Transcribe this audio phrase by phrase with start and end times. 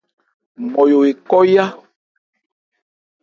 [0.63, 1.65] Nmɔyo ekɔ́ yá.